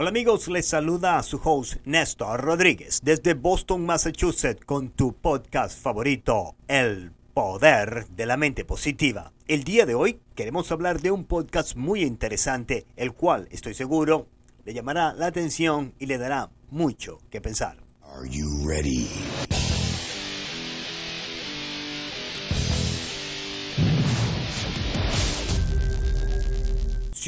Hola 0.00 0.10
amigos, 0.10 0.46
les 0.46 0.64
saluda 0.64 1.18
a 1.18 1.24
su 1.24 1.40
host 1.42 1.84
Néstor 1.84 2.40
Rodríguez 2.40 3.00
desde 3.02 3.34
Boston, 3.34 3.84
Massachusetts 3.84 4.64
con 4.64 4.90
tu 4.90 5.12
podcast 5.12 5.76
favorito, 5.82 6.54
El 6.68 7.10
Poder 7.34 8.06
de 8.06 8.24
la 8.24 8.36
Mente 8.36 8.64
Positiva. 8.64 9.32
El 9.48 9.64
día 9.64 9.86
de 9.86 9.96
hoy 9.96 10.20
queremos 10.36 10.70
hablar 10.70 11.00
de 11.00 11.10
un 11.10 11.24
podcast 11.24 11.74
muy 11.74 12.02
interesante, 12.02 12.86
el 12.94 13.12
cual 13.12 13.48
estoy 13.50 13.74
seguro 13.74 14.28
le 14.64 14.72
llamará 14.72 15.14
la 15.14 15.26
atención 15.26 15.92
y 15.98 16.06
le 16.06 16.16
dará 16.16 16.48
mucho 16.70 17.18
que 17.28 17.40
pensar. 17.40 17.78
Are 18.00 18.28
you 18.30 18.68
ready? 18.68 19.08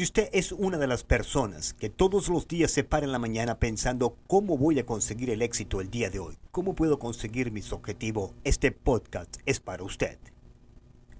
Si 0.01 0.05
usted 0.05 0.29
es 0.33 0.51
una 0.51 0.79
de 0.79 0.87
las 0.87 1.03
personas 1.03 1.75
que 1.75 1.91
todos 1.91 2.27
los 2.27 2.47
días 2.47 2.71
se 2.71 2.83
para 2.83 3.05
en 3.05 3.11
la 3.11 3.19
mañana 3.19 3.59
pensando 3.59 4.17
cómo 4.25 4.57
voy 4.57 4.79
a 4.79 4.85
conseguir 4.87 5.29
el 5.29 5.43
éxito 5.43 5.79
el 5.79 5.91
día 5.91 6.09
de 6.09 6.17
hoy, 6.17 6.39
cómo 6.49 6.73
puedo 6.73 6.97
conseguir 6.97 7.51
mis 7.51 7.71
objetivos, 7.71 8.33
este 8.43 8.71
podcast 8.71 9.37
es 9.45 9.59
para 9.59 9.83
usted. 9.83 10.17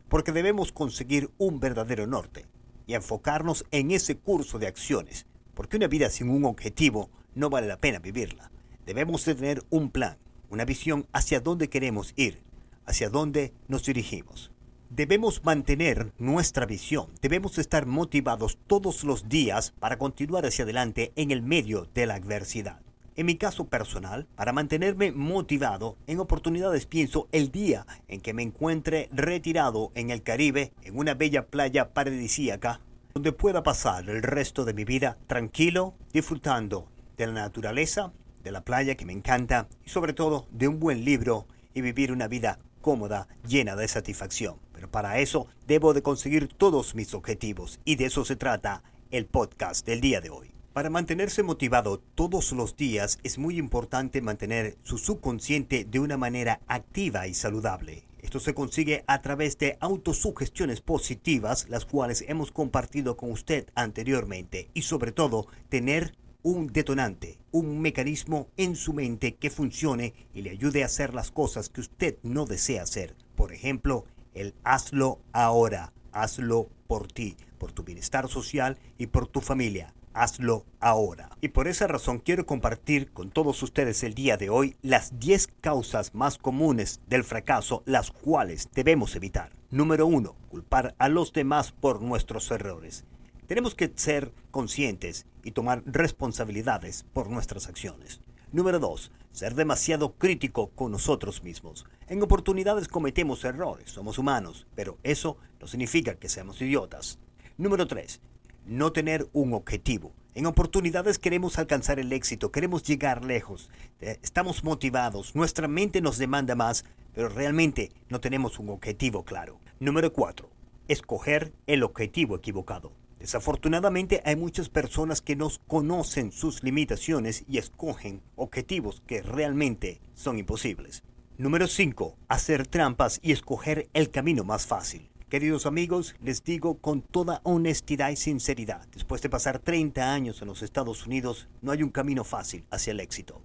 Porque 0.10 0.32
debemos 0.32 0.72
conseguir 0.72 1.30
un 1.38 1.60
verdadero 1.60 2.08
norte 2.08 2.48
y 2.88 2.96
enfocarnos 2.96 3.68
en 3.70 3.92
ese 3.92 4.18
curso 4.18 4.58
de 4.58 4.66
acciones, 4.66 5.28
porque 5.54 5.78
una 5.78 5.86
vida 5.86 6.10
sin 6.10 6.30
un 6.30 6.46
objetivo 6.46 7.12
no 7.36 7.52
vale 7.52 7.68
la 7.68 7.78
pena 7.78 8.00
vivirla. 8.00 8.50
Debemos 8.88 9.24
tener 9.24 9.64
un 9.70 9.92
plan, 9.92 10.18
una 10.50 10.66
visión 10.66 11.06
hacia 11.14 11.40
dónde 11.40 11.70
queremos 11.70 12.14
ir, 12.16 12.42
hacia 12.88 13.12
dónde 13.12 13.54
nos 13.68 13.86
dirigimos. 13.86 14.51
Debemos 14.94 15.46
mantener 15.46 16.12
nuestra 16.18 16.66
visión, 16.66 17.08
debemos 17.22 17.58
estar 17.58 17.86
motivados 17.86 18.58
todos 18.68 19.06
los 19.06 19.30
días 19.30 19.72
para 19.80 19.98
continuar 19.98 20.46
hacia 20.46 20.66
adelante 20.66 21.14
en 21.16 21.32
el 21.32 21.42
medio 21.42 21.88
de 21.94 22.06
la 22.06 22.16
adversidad. 22.16 22.82
En 23.16 23.26
mi 23.26 23.38
caso 23.38 23.70
personal, 23.70 24.28
para 24.36 24.52
mantenerme 24.52 25.14
motivado, 25.14 25.96
en 26.08 26.20
oportunidades 26.20 26.88
pienso 26.88 27.30
el 27.32 27.54
día 27.54 27.88
en 28.10 28.20
que 28.20 28.34
me 28.34 28.44
encuentre 28.44 29.08
retirado 29.14 29.94
en 29.96 30.10
el 30.10 30.24
Caribe, 30.24 30.74
en 30.82 30.98
una 30.98 31.14
bella 31.14 31.48
playa 31.48 31.94
paradisíaca, 31.94 32.82
donde 33.14 33.32
pueda 33.32 33.64
pasar 33.64 34.10
el 34.10 34.22
resto 34.22 34.66
de 34.66 34.74
mi 34.74 34.84
vida 34.84 35.18
tranquilo, 35.26 35.96
disfrutando 36.12 36.92
de 37.16 37.28
la 37.28 37.34
naturaleza, 37.34 38.12
de 38.44 38.52
la 38.52 38.66
playa 38.66 38.96
que 38.96 39.06
me 39.06 39.14
encanta 39.14 39.70
y 39.86 39.90
sobre 39.90 40.12
todo 40.12 40.50
de 40.52 40.68
un 40.68 40.82
buen 40.82 41.06
libro 41.06 41.48
y 41.74 41.80
vivir 41.80 42.12
una 42.12 42.28
vida 42.28 42.60
cómoda, 42.82 43.28
llena 43.48 43.76
de 43.76 43.88
satisfacción. 43.88 44.56
Para 44.90 45.20
eso 45.20 45.48
debo 45.68 45.94
de 45.94 46.02
conseguir 46.02 46.48
todos 46.48 46.96
mis 46.96 47.14
objetivos 47.14 47.80
y 47.86 47.96
de 47.96 48.06
eso 48.06 48.26
se 48.26 48.36
trata 48.36 48.84
el 49.12 49.26
podcast 49.26 49.86
del 49.86 50.02
día 50.02 50.22
de 50.22 50.30
hoy. 50.30 50.52
Para 50.74 50.90
mantenerse 50.90 51.44
motivado 51.44 52.00
todos 52.16 52.54
los 52.54 52.78
días 52.78 53.20
es 53.24 53.38
muy 53.38 53.58
importante 53.58 54.22
mantener 54.22 54.78
su 54.84 54.98
subconsciente 54.98 55.84
de 55.84 56.00
una 56.00 56.16
manera 56.16 56.62
activa 56.68 57.28
y 57.28 57.34
saludable. 57.34 58.06
Esto 58.22 58.40
se 58.40 58.54
consigue 58.54 59.04
a 59.08 59.22
través 59.22 59.58
de 59.58 59.78
autosugestiones 59.82 60.80
positivas, 60.80 61.68
las 61.68 61.86
cuales 61.86 62.24
hemos 62.28 62.52
compartido 62.52 63.18
con 63.18 63.32
usted 63.32 63.68
anteriormente, 63.76 64.70
y 64.74 64.84
sobre 64.84 65.12
todo 65.12 65.48
tener 65.70 66.16
un 66.44 66.68
detonante, 66.68 67.38
un 67.52 67.82
mecanismo 67.82 68.48
en 68.58 68.76
su 68.76 68.94
mente 68.94 69.36
que 69.36 69.50
funcione 69.50 70.14
y 70.34 70.42
le 70.42 70.52
ayude 70.52 70.84
a 70.84 70.86
hacer 70.86 71.14
las 71.14 71.32
cosas 71.32 71.70
que 71.70 71.82
usted 71.82 72.18
no 72.24 72.46
desea 72.46 72.84
hacer. 72.84 73.16
Por 73.36 73.54
ejemplo, 73.54 74.06
el 74.34 74.56
hazlo 74.64 75.20
ahora, 75.34 75.94
hazlo 76.12 76.70
por 76.88 77.08
ti, 77.08 77.38
por 77.58 77.72
tu 77.72 77.84
bienestar 77.84 78.28
social 78.28 78.78
y 78.98 79.08
por 79.08 79.28
tu 79.28 79.42
familia. 79.42 79.94
Hazlo 80.14 80.66
ahora. 80.82 81.30
Y 81.40 81.50
por 81.50 81.68
esa 81.68 81.88
razón 81.88 82.20
quiero 82.20 82.46
compartir 82.46 83.12
con 83.12 83.32
todos 83.32 83.64
ustedes 83.64 84.04
el 84.04 84.14
día 84.14 84.36
de 84.36 84.50
hoy 84.50 84.76
las 84.82 85.20
10 85.20 85.48
causas 85.62 86.14
más 86.14 86.38
comunes 86.38 87.00
del 87.08 87.24
fracaso, 87.24 87.82
las 87.86 88.12
cuales 88.12 88.70
debemos 88.74 89.16
evitar. 89.16 89.52
Número 89.70 90.08
1. 90.08 90.36
Culpar 90.50 90.96
a 90.98 91.08
los 91.08 91.32
demás 91.32 91.72
por 91.72 92.02
nuestros 92.02 92.52
errores. 92.52 93.06
Tenemos 93.48 93.74
que 93.74 93.92
ser 93.96 94.34
conscientes 94.52 95.26
y 95.44 95.52
tomar 95.52 95.84
responsabilidades 95.86 97.06
por 97.14 97.30
nuestras 97.30 97.68
acciones. 97.68 98.22
Número 98.54 98.80
2. 98.80 99.12
Ser 99.32 99.56
demasiado 99.56 100.12
crítico 100.16 100.72
con 100.72 100.92
nosotros 100.92 101.42
mismos. 101.42 101.86
En 102.10 102.22
oportunidades 102.22 102.90
cometemos 102.90 103.46
errores, 103.46 103.92
somos 103.92 104.18
humanos, 104.18 104.68
pero 104.76 104.98
eso 105.04 105.38
no 105.62 105.68
significa 105.68 106.16
que 106.16 106.28
seamos 106.28 106.62
idiotas. 106.62 107.18
Número 107.58 107.88
3. 107.88 108.20
No 108.66 108.92
tener 108.92 109.30
un 109.32 109.54
objetivo. 109.54 110.12
En 110.36 110.48
oportunidades 110.48 111.18
queremos 111.18 111.58
alcanzar 111.60 111.98
el 111.98 112.12
éxito, 112.12 112.52
queremos 112.52 112.84
llegar 112.84 113.24
lejos, 113.24 113.70
estamos 114.02 114.66
motivados, 114.66 115.34
nuestra 115.34 115.70
mente 115.70 116.02
nos 116.02 116.18
demanda 116.18 116.54
más, 116.54 116.84
pero 117.14 117.30
realmente 117.30 117.94
no 118.10 118.20
tenemos 118.20 118.60
un 118.60 118.70
objetivo 118.70 119.24
claro. 119.24 119.60
Número 119.80 120.12
4. 120.12 120.50
Escoger 120.90 121.54
el 121.68 121.84
objetivo 121.84 122.36
equivocado. 122.36 122.92
Desafortunadamente 123.22 124.24
hay 124.26 124.36
muchas 124.36 124.70
personas 124.70 125.22
que 125.22 125.36
no 125.36 125.48
conocen 125.68 126.32
sus 126.32 126.64
limitaciones 126.64 127.44
y 127.48 127.60
escogen 127.60 128.24
objetivos 128.36 129.04
que 129.06 129.22
realmente 129.22 130.02
son 130.16 130.40
imposibles. 130.40 131.04
Número 131.38 131.68
5. 131.68 132.18
Hacer 132.30 132.66
trampas 132.66 133.20
y 133.22 133.32
escoger 133.32 133.88
el 133.94 134.10
camino 134.10 134.44
más 134.44 134.66
fácil. 134.66 135.08
Queridos 135.30 135.68
amigos, 135.68 136.16
les 136.20 136.44
digo 136.44 136.80
con 136.80 137.04
toda 137.04 137.42
honestidad 137.44 138.10
y 138.10 138.16
sinceridad, 138.16 138.88
después 138.92 139.22
de 139.22 139.30
pasar 139.30 139.60
30 139.60 140.12
años 140.12 140.42
en 140.42 140.48
los 140.48 140.64
Estados 140.64 141.06
Unidos, 141.06 141.48
no 141.62 141.72
hay 141.72 141.84
un 141.84 141.92
camino 141.92 142.24
fácil 142.24 142.66
hacia 142.72 142.90
el 142.90 143.00
éxito. 143.00 143.44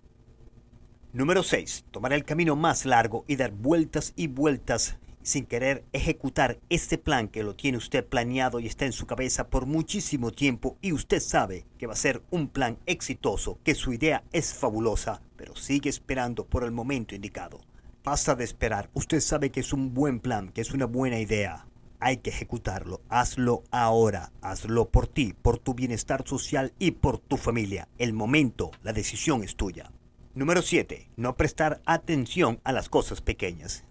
Número 1.12 1.42
6. 1.42 1.84
Tomar 1.90 2.14
el 2.14 2.24
camino 2.24 2.56
más 2.56 2.86
largo 2.86 3.26
y 3.28 3.36
dar 3.36 3.52
vueltas 3.52 4.14
y 4.16 4.28
vueltas 4.28 4.96
sin 5.26 5.44
querer 5.44 5.84
ejecutar 5.92 6.60
este 6.70 6.98
plan 6.98 7.26
que 7.26 7.42
lo 7.42 7.56
tiene 7.56 7.78
usted 7.78 8.06
planeado 8.06 8.60
y 8.60 8.66
está 8.66 8.86
en 8.86 8.92
su 8.92 9.06
cabeza 9.06 9.48
por 9.48 9.66
muchísimo 9.66 10.30
tiempo 10.30 10.78
y 10.80 10.92
usted 10.92 11.18
sabe 11.18 11.66
que 11.78 11.88
va 11.88 11.94
a 11.94 11.96
ser 11.96 12.22
un 12.30 12.46
plan 12.46 12.78
exitoso, 12.86 13.58
que 13.64 13.74
su 13.74 13.92
idea 13.92 14.22
es 14.32 14.54
fabulosa, 14.54 15.20
pero 15.36 15.56
sigue 15.56 15.90
esperando 15.90 16.46
por 16.46 16.62
el 16.62 16.70
momento 16.70 17.16
indicado. 17.16 17.58
Basta 18.04 18.36
de 18.36 18.44
esperar, 18.44 18.88
usted 18.94 19.18
sabe 19.18 19.50
que 19.50 19.58
es 19.58 19.72
un 19.72 19.94
buen 19.94 20.20
plan, 20.20 20.50
que 20.50 20.60
es 20.60 20.70
una 20.70 20.86
buena 20.86 21.18
idea. 21.18 21.66
Hay 21.98 22.18
que 22.18 22.30
ejecutarlo, 22.30 23.00
hazlo 23.08 23.64
ahora, 23.72 24.30
hazlo 24.42 24.90
por 24.90 25.08
ti, 25.08 25.34
por 25.42 25.58
tu 25.58 25.74
bienestar 25.74 26.22
social 26.24 26.72
y 26.78 26.92
por 26.92 27.18
tu 27.18 27.36
familia. 27.36 27.88
El 27.98 28.12
momento, 28.12 28.70
la 28.84 28.92
decisión 28.92 29.42
es 29.42 29.56
tuya. 29.56 29.90
Número 30.34 30.62
7. 30.62 31.08
No 31.16 31.34
prestar 31.34 31.80
atención 31.84 32.60
a 32.62 32.70
las 32.70 32.88
cosas 32.88 33.22
pequeñas. 33.22 33.84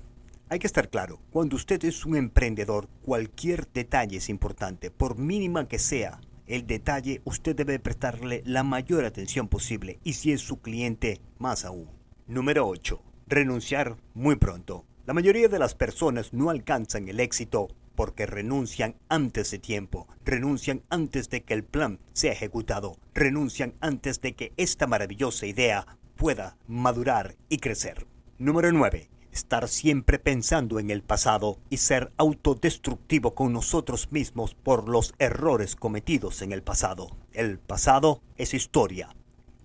Hay 0.47 0.59
que 0.59 0.67
estar 0.67 0.89
claro, 0.89 1.19
cuando 1.31 1.55
usted 1.55 1.83
es 1.85 2.05
un 2.05 2.15
emprendedor, 2.15 2.87
cualquier 3.01 3.67
detalle 3.73 4.17
es 4.17 4.29
importante, 4.29 4.91
por 4.91 5.17
mínima 5.17 5.67
que 5.67 5.79
sea 5.79 6.21
el 6.45 6.67
detalle, 6.67 7.21
usted 7.25 7.55
debe 7.55 7.79
prestarle 7.79 8.43
la 8.45 8.61
mayor 8.61 9.05
atención 9.05 9.47
posible 9.47 9.99
y 10.03 10.13
si 10.13 10.31
es 10.31 10.41
su 10.41 10.61
cliente, 10.61 11.19
más 11.39 11.65
aún. 11.65 11.89
Número 12.27 12.67
8. 12.67 13.01
Renunciar 13.25 13.97
muy 14.13 14.35
pronto. 14.35 14.85
La 15.07 15.15
mayoría 15.15 15.47
de 15.47 15.57
las 15.57 15.73
personas 15.73 16.31
no 16.31 16.51
alcanzan 16.51 17.07
el 17.07 17.19
éxito 17.21 17.69
porque 17.95 18.27
renuncian 18.27 18.97
antes 19.09 19.49
de 19.49 19.57
tiempo, 19.57 20.07
renuncian 20.23 20.83
antes 20.89 21.31
de 21.31 21.41
que 21.41 21.55
el 21.55 21.63
plan 21.63 21.99
sea 22.13 22.33
ejecutado, 22.33 22.99
renuncian 23.15 23.73
antes 23.79 24.21
de 24.21 24.35
que 24.35 24.53
esta 24.57 24.85
maravillosa 24.85 25.47
idea 25.47 25.87
pueda 26.15 26.55
madurar 26.67 27.35
y 27.49 27.57
crecer. 27.57 28.05
Número 28.37 28.71
9 28.71 29.09
estar 29.35 29.67
siempre 29.67 30.17
pensando 30.17 30.79
en 30.79 30.89
el 30.89 31.03
pasado 31.03 31.59
y 31.69 31.77
ser 31.77 32.11
autodestructivo 32.15 33.35
con 33.35 33.51
nosotros 33.51 34.11
mismos 34.11 34.55
por 34.55 34.87
los 34.87 35.13
errores 35.19 35.75
cometidos 35.75 36.41
en 36.41 36.53
el 36.53 36.63
pasado. 36.63 37.17
El 37.33 37.59
pasado 37.59 38.21
es 38.37 38.53
historia, 38.53 39.13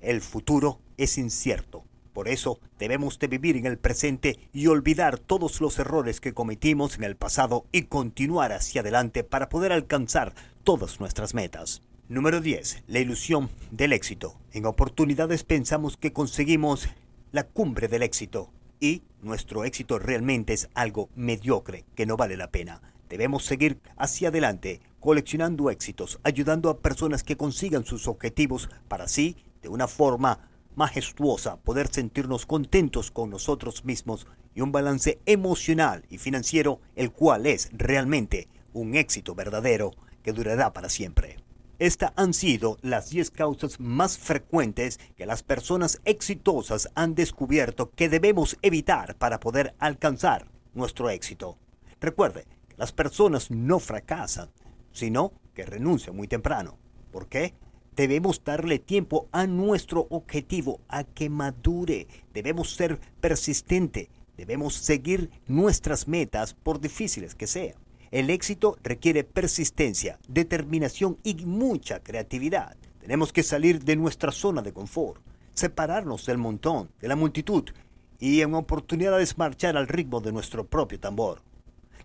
el 0.01 0.21
futuro 0.23 0.81
es 0.97 1.19
incierto. 1.19 1.85
Por 2.13 2.27
eso 2.27 2.59
debemos 2.81 3.21
de 3.21 3.29
vivir 3.29 3.57
en 3.57 3.67
el 3.67 3.79
presente 3.79 4.41
y 4.53 4.67
olvidar 4.67 5.21
todos 5.21 5.61
los 5.61 5.79
errores 5.79 6.21
que 6.21 6.35
cometimos 6.35 6.97
en 6.97 7.05
el 7.05 7.15
pasado 7.17 7.65
y 7.71 7.83
continuar 7.83 8.53
hacia 8.53 8.81
adelante 8.81 9.23
para 9.23 9.49
poder 9.49 9.73
alcanzar 9.73 10.35
todas 10.65 10.99
nuestras 10.99 11.33
metas. 11.33 11.83
Número 12.09 12.41
10. 12.41 12.83
La 12.89 12.99
ilusión 12.99 13.51
del 13.71 13.93
éxito. 13.93 14.35
En 14.53 14.67
oportunidades 14.67 15.45
pensamos 15.45 15.97
que 15.97 16.13
conseguimos 16.13 16.89
la 17.31 17.45
cumbre 17.45 17.87
del 17.87 18.03
éxito, 18.03 18.51
y 18.81 19.03
nuestro 19.23 19.65
éxito 19.65 19.99
realmente 19.99 20.53
es 20.55 20.69
algo 20.75 21.11
mediocre 21.15 21.85
que 21.95 22.07
no 22.07 22.17
vale 22.17 22.37
la 22.37 22.51
pena. 22.51 22.81
Debemos 23.09 23.45
seguir 23.45 23.79
hacia 23.97 24.29
adelante, 24.29 24.81
coleccionando 24.99 25.71
éxitos, 25.71 26.19
ayudando 26.23 26.71
a 26.71 26.79
personas 26.79 27.23
que 27.23 27.37
consigan 27.37 27.85
sus 27.85 28.09
objetivos 28.09 28.69
para 28.89 29.05
así, 29.05 29.37
de 29.63 29.69
una 29.69 29.89
forma 29.89 30.49
majestuosa, 30.75 31.57
poder 31.57 31.89
sentirnos 31.89 32.47
contentos 32.47 33.11
con 33.11 33.29
nosotros 33.31 33.85
mismos 33.85 34.27
y 34.55 34.63
un 34.63 34.73
balance 34.73 35.19
emocional 35.27 36.05
y 36.09 36.19
financiero, 36.19 36.81
el 36.97 37.13
cual 37.13 37.47
es 37.47 37.69
realmente 37.73 38.49
un 38.73 38.95
éxito 38.95 39.35
verdadero 39.35 39.91
que 40.23 40.33
durará 40.33 40.73
para 40.73 40.89
siempre. 40.89 41.37
Estas 41.81 42.13
han 42.17 42.35
sido 42.35 42.77
las 42.83 43.09
10 43.09 43.31
causas 43.31 43.81
más 43.81 44.19
frecuentes 44.19 45.01
que 45.17 45.25
las 45.25 45.43
personas 45.43 46.03
exitosas 46.05 46.91
han 46.95 47.15
descubierto 47.15 47.91
que 47.93 48.11
debemos 48.11 48.59
evitar 48.61 49.17
para 49.17 49.41
poder 49.41 49.75
alcanzar 49.79 50.47
nuestro 50.75 51.09
éxito. 51.09 51.57
Recuerde, 51.99 52.45
las 52.77 52.93
personas 52.93 53.51
no 53.51 53.79
fracasan, 53.79 54.51
sino 54.93 55.33
que 55.55 55.65
renuncian 55.65 56.15
muy 56.15 56.29
temprano. 56.29 56.77
¿Por 57.11 57.29
qué? 57.29 57.55
Debemos 57.97 58.45
darle 58.45 58.79
tiempo 58.79 59.31
a 59.33 59.47
nuestro 59.47 60.07
objetivo 60.11 60.83
a 60.87 61.05
que 61.05 61.31
madure. 61.31 62.09
Debemos 62.35 62.75
ser 62.75 63.01
persistente. 63.23 64.11
Debemos 64.37 64.75
seguir 64.75 65.31
nuestras 65.47 66.07
metas 66.07 66.53
por 66.53 66.79
difíciles 66.79 67.35
que 67.35 67.47
sean. 67.47 67.80
El 68.11 68.29
éxito 68.29 68.77
requiere 68.83 69.23
persistencia, 69.23 70.19
determinación 70.27 71.19
y 71.23 71.35
mucha 71.47 72.01
creatividad. 72.01 72.77
Tenemos 72.99 73.33
que 73.33 73.45
salir 73.45 73.85
de 73.85 73.95
nuestra 73.95 74.33
zona 74.33 74.63
de 74.63 74.73
confort, 74.73 75.23
separarnos 75.55 76.27
del 76.27 76.39
montón, 76.39 76.91
de 77.01 77.07
la 77.07 77.15
multitud 77.15 77.71
y 78.19 78.41
en 78.41 78.55
oportunidades 78.55 79.39
marchar 79.39 79.77
al 79.77 79.87
ritmo 79.87 80.21
de 80.21 80.33
nuestro 80.33 80.67
propio 80.67 80.99
tambor. 80.99 81.43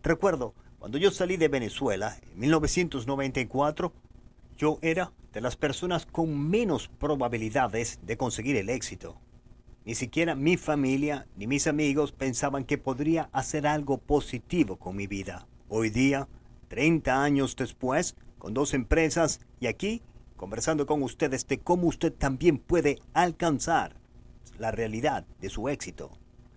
Recuerdo, 0.04 0.54
cuando 0.78 1.00
yo 1.00 1.10
salí 1.10 1.38
de 1.38 1.48
Venezuela 1.48 2.16
en 2.22 2.40
1994, 2.40 3.92
yo 4.58 4.78
era 4.84 5.12
de 5.34 5.42
las 5.42 5.56
personas 5.56 6.06
con 6.06 6.50
menos 6.50 6.88
probabilidades 6.88 8.00
de 8.04 8.16
conseguir 8.16 8.58
el 8.58 8.70
éxito. 8.70 9.18
Ni 9.86 9.96
siquiera 9.96 10.36
mi 10.36 10.56
familia 10.56 11.26
ni 11.36 11.48
mis 11.48 11.66
amigos 11.66 12.12
pensaban 12.12 12.64
que 12.64 12.78
podría 12.78 13.28
hacer 13.34 13.66
algo 13.66 13.98
positivo 13.98 14.78
con 14.78 14.96
mi 14.96 15.08
vida. 15.08 15.48
Hoy 15.68 15.90
día, 15.90 16.28
30 16.68 17.24
años 17.24 17.56
después, 17.56 18.16
con 18.38 18.54
dos 18.54 18.76
empresas 18.76 19.40
y 19.60 19.66
aquí, 19.66 20.04
conversando 20.36 20.86
con 20.86 21.02
ustedes 21.02 21.48
de 21.48 21.60
cómo 21.60 21.88
usted 21.88 22.14
también 22.14 22.60
puede 22.60 23.00
alcanzar 23.16 23.96
la 24.60 24.70
realidad 24.70 25.26
de 25.42 25.50
su 25.50 25.68
éxito. 25.68 26.12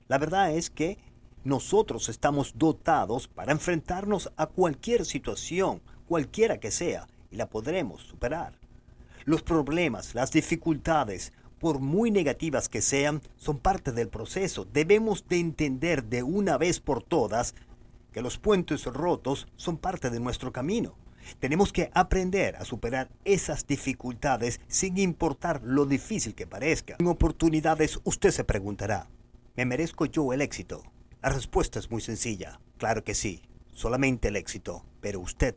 La 0.09 0.19
verdad 0.19 0.53
es 0.53 0.69
que 0.69 0.99
nosotros 1.43 2.11
estamos 2.11 2.53
dotados 2.59 3.29
para 3.29 3.53
enfrentarnos 3.53 4.31
a 4.37 4.47
cualquier 4.47 5.07
situación, 5.07 5.81
cualquiera 6.07 6.61
que 6.61 6.71
sea, 6.71 7.07
y 7.31 7.37
la 7.37 7.49
podremos 7.49 8.03
superar. 8.03 8.59
Los 9.25 9.43
problemas, 9.43 10.15
las 10.15 10.33
dificultades, 10.33 11.33
por 11.59 11.81
muy 11.81 12.11
negativas 12.11 12.69
que 12.69 12.83
sean, 12.83 13.23
son 13.37 13.59
parte 13.59 13.91
del 13.93 14.09
proceso. 14.09 14.67
Debemos 14.71 15.27
de 15.29 15.39
entender 15.41 16.05
de 16.05 16.23
una 16.23 16.59
vez 16.59 16.79
por 16.79 17.03
todas 17.03 17.55
los 18.23 18.39
puentes 18.39 18.85
rotos 18.85 19.49
son 19.57 19.77
parte 19.77 20.11
de 20.11 20.21
nuestro 20.21 20.53
camino. 20.53 20.97
Tenemos 21.41 21.73
que 21.73 21.91
aprender 21.95 22.57
a 22.57 22.65
superar 22.65 23.11
esas 23.25 23.67
dificultades 23.67 24.61
sin 24.69 24.97
importar 24.99 25.61
lo 25.63 25.85
difícil 25.85 26.35
que 26.35 26.47
parezca. 26.47 26.97
En 26.99 27.07
oportunidades 27.07 28.01
usted 28.05 28.31
se 28.31 28.45
preguntará, 28.45 29.09
¿me 29.57 29.67
merezco 29.67 30.07
yo 30.07 30.33
el 30.33 30.41
éxito? 30.41 30.83
La 31.21 31.29
respuesta 31.31 31.79
es 31.79 31.91
muy 31.91 32.01
sencilla. 32.01 32.61
Claro 32.79 33.05
que 33.05 33.15
sí, 33.15 33.43
solamente 33.73 34.29
el 34.29 34.37
éxito, 34.37 34.85
pero 35.01 35.21
usted 35.21 35.55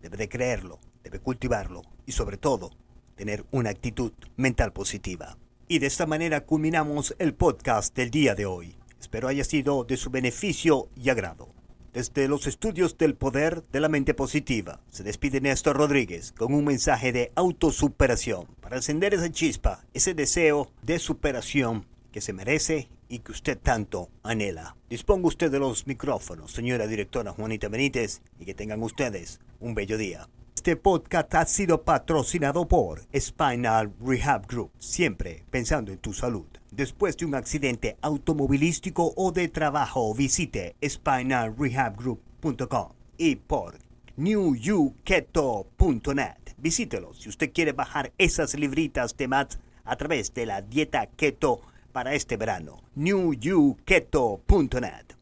debe 0.00 0.16
de 0.16 0.28
creerlo 0.28 0.78
debe 1.02 1.20
cultivarlo 1.20 1.82
y 2.06 2.12
sobre 2.12 2.36
todo 2.36 2.70
tener 3.16 3.44
una 3.50 3.70
actitud 3.70 4.12
mental 4.36 4.72
positiva. 4.72 5.38
Y 5.66 5.78
de 5.80 5.86
esta 5.86 6.06
manera 6.06 6.42
culminamos 6.42 7.14
el 7.18 7.34
podcast 7.34 7.94
del 7.96 8.10
día 8.10 8.34
de 8.34 8.46
hoy. 8.46 8.76
Espero 9.00 9.28
haya 9.28 9.44
sido 9.44 9.84
de 9.84 9.96
su 9.96 10.10
beneficio 10.10 10.88
y 10.96 11.10
agrado. 11.10 11.57
Desde 11.92 12.28
los 12.28 12.46
estudios 12.46 12.98
del 12.98 13.14
poder 13.14 13.64
de 13.72 13.80
la 13.80 13.88
mente 13.88 14.12
positiva, 14.12 14.80
se 14.90 15.02
despide 15.02 15.40
Néstor 15.40 15.76
Rodríguez 15.76 16.32
con 16.32 16.52
un 16.52 16.64
mensaje 16.64 17.12
de 17.12 17.32
autosuperación 17.34 18.44
para 18.60 18.76
encender 18.76 19.14
esa 19.14 19.32
chispa, 19.32 19.84
ese 19.94 20.12
deseo 20.12 20.70
de 20.82 20.98
superación 20.98 21.86
que 22.12 22.20
se 22.20 22.34
merece 22.34 22.90
y 23.08 23.20
que 23.20 23.32
usted 23.32 23.58
tanto 23.58 24.10
anhela. 24.22 24.76
Disponga 24.90 25.28
usted 25.28 25.50
de 25.50 25.60
los 25.60 25.86
micrófonos, 25.86 26.52
señora 26.52 26.86
directora 26.86 27.32
Juanita 27.32 27.68
Benítez, 27.68 28.20
y 28.38 28.44
que 28.44 28.54
tengan 28.54 28.82
ustedes 28.82 29.40
un 29.58 29.74
bello 29.74 29.96
día. 29.96 30.28
Este 30.54 30.76
podcast 30.76 31.34
ha 31.36 31.46
sido 31.46 31.84
patrocinado 31.84 32.68
por 32.68 33.06
Spinal 33.18 33.94
Rehab 33.98 34.46
Group, 34.46 34.72
siempre 34.78 35.44
pensando 35.50 35.90
en 35.90 35.98
tu 35.98 36.12
salud. 36.12 36.57
Después 36.78 37.16
de 37.16 37.26
un 37.26 37.34
accidente 37.34 37.96
automovilístico 38.02 39.12
o 39.16 39.32
de 39.32 39.48
trabajo, 39.48 40.14
visite 40.14 40.76
spinalrehabgroup.com 40.80 42.92
y 43.16 43.34
por 43.34 43.78
newyouketo.net. 44.16 46.36
Visítelo 46.56 47.14
si 47.14 47.30
usted 47.30 47.50
quiere 47.52 47.72
bajar 47.72 48.12
esas 48.16 48.54
libritas 48.54 49.16
de 49.16 49.26
más 49.26 49.58
a 49.84 49.96
través 49.96 50.32
de 50.34 50.46
la 50.46 50.62
dieta 50.62 51.08
keto 51.08 51.62
para 51.90 52.14
este 52.14 52.36
verano. 52.36 52.84
newyouketo.net 52.94 55.17